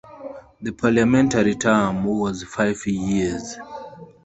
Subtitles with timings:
[0.59, 3.55] The parliamentary term was five years.